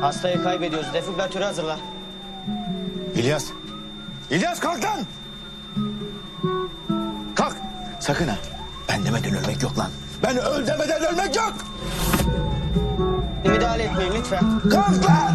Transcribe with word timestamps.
Hastayı 0.00 0.42
kaybediyoruz. 0.42 0.92
Defibrilatörü 0.94 1.44
hazırla. 1.44 1.76
İlyas. 3.14 3.44
İlyas 4.30 4.60
kalk 4.60 4.84
lan. 4.84 4.98
Kalk. 7.34 7.56
Sakın 8.00 8.28
ha. 8.28 8.36
Ben 8.88 9.04
demeden 9.04 9.34
ölmek 9.36 9.62
yok 9.62 9.78
lan. 9.78 9.90
Ben 10.22 10.36
öl 10.38 10.66
demeden 10.66 11.02
ölmek 11.02 11.36
yok. 11.36 11.54
Müdahale 13.44 13.82
etmeyin 13.82 14.12
lütfen. 14.14 14.60
Kalk 14.70 15.06
lan. 15.10 15.32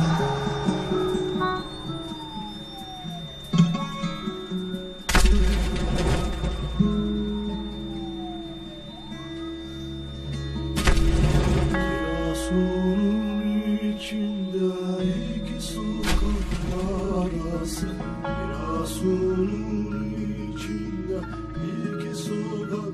Yasunun 19.04 20.14
içinde 20.54 21.20
iki 21.68 22.16
sokak 22.16 22.94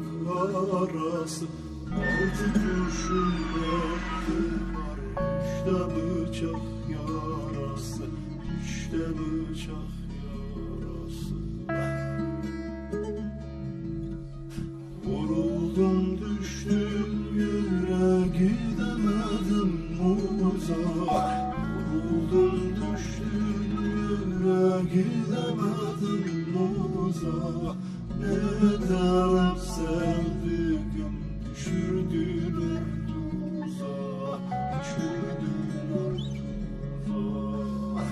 arası 0.74 1.46
Altı 1.96 2.54
kurşun 2.54 3.34
var. 3.54 4.00
İşte 5.46 5.76
bıçak 5.96 6.62
yarası 6.90 8.04
İşte 8.66 8.98
bıçak 8.98 9.92
yarası. 10.56 11.36
Vuruldum 15.06 16.18
düştüm 16.18 17.12
yere 17.36 18.28
gidemedim 18.28 19.74
uzak 20.48 21.56
Vuruldum 21.92 22.76
düştüm 22.76 23.60
yere 23.80 24.82
gidemedim 24.84 25.89
uzak 26.02 27.76
Neden 28.20 29.56
sevdiğim 29.56 31.16
düşürdüler 31.46 32.84
tuzağa 33.08 34.40
Düşürdüler 34.80 36.18
tuzağa 37.08 38.04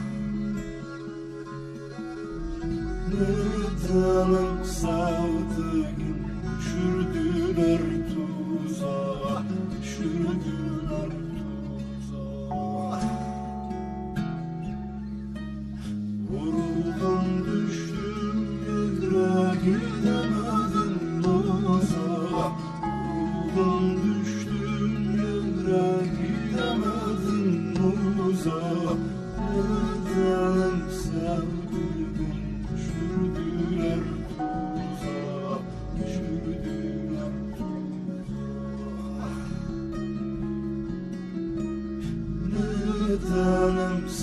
Neden 3.10 4.64
sevdiğim 4.64 5.37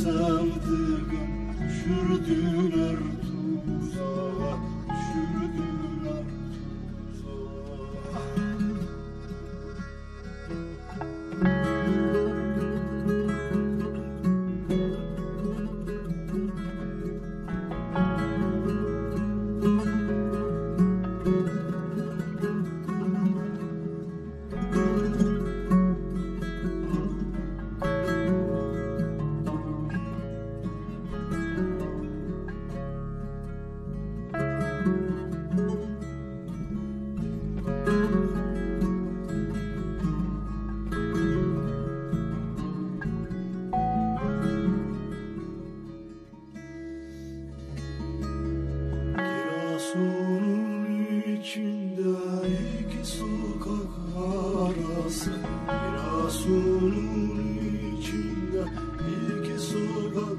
sevdiğim 0.04 1.08
düşürdüler 1.60 3.13
içinde 51.44 52.16
iki 52.80 53.10
sokak 53.10 53.92
arası 54.16 55.30
Kirasunun 55.66 57.58
içinde 57.98 58.64
iki 59.40 59.58
sokak 59.60 60.38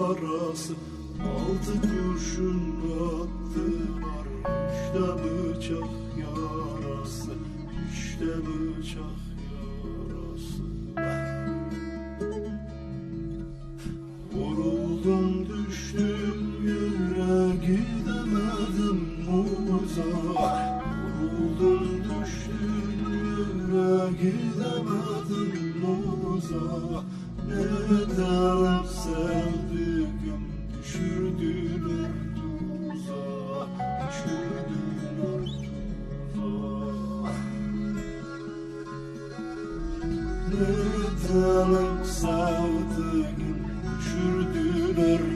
arası. 0.00 0.74
Altı 1.22 1.80
kurşun 1.80 2.60
attılar 2.92 4.26
işte 4.74 5.04
bıçak 5.22 5.90
yarası 6.18 7.32
İşte 7.92 8.26
bıçak 8.26 9.33
uzak 19.98 20.84
Vuruldum 21.20 22.04
düştüm 22.04 22.94
yere 23.74 24.10
gidemedim 24.12 25.84
uzak 26.34 27.04
Neden 27.48 28.82
sevdiğim 28.86 30.44
düşürdüler 30.78 32.10
tuzağa 32.36 33.66
Düşürdüler 34.00 35.44
tuzağa 36.34 37.32
Neden 40.50 42.04
sevdiğim 42.04 43.36
düşürdüler 43.98 45.33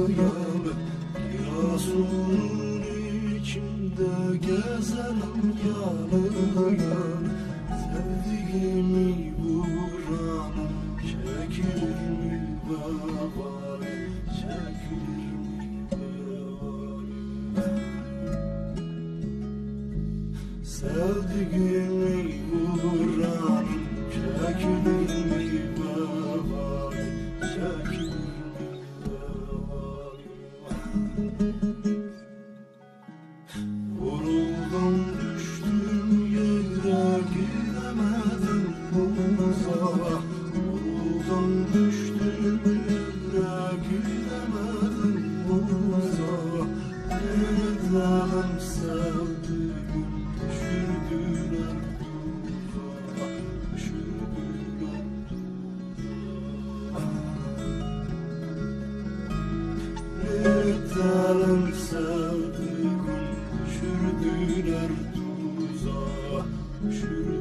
yanı 0.00 0.72
Giresun'un 1.32 2.82
içinde 3.38 4.12
gezenim 4.46 5.56
yanı 5.64 5.73
tuzağa 66.90 67.33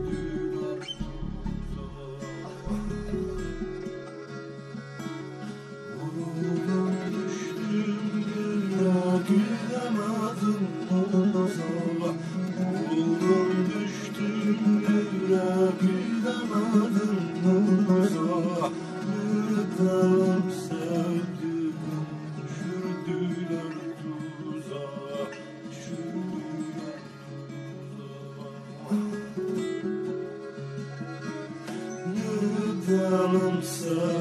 tuzağa 33.63 34.12